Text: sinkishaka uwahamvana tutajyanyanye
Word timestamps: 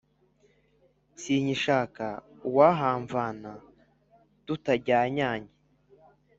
sinkishaka 1.21 2.07
uwahamvana 2.49 3.51
tutajyanyanye 4.45 5.51